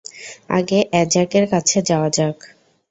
আগে 0.49 0.79
অ্যাজাকের 0.91 1.45
কাছে 1.49 1.77
যাওয়া 1.81 2.09
যাক। 2.09 2.37